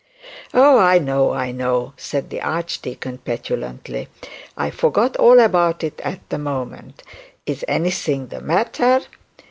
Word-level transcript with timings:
Oh, 0.55 0.79
I 0.79 0.97
know, 0.97 1.31
I 1.31 1.51
know,' 1.51 1.93
said 1.95 2.31
the 2.31 2.41
archdeacon, 2.41 3.19
petulantly. 3.19 4.07
'I 4.57 4.71
forgot 4.71 5.15
all 5.17 5.39
about 5.39 5.83
it 5.83 6.01
at 6.03 6.27
the 6.31 6.39
moment. 6.39 7.03
Is 7.45 7.63
anything 7.67 8.29
the 8.29 8.41
matter?' 8.41 9.01